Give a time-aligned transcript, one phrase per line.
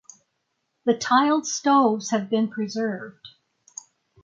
[0.85, 3.27] The tiled stoves have been preserved.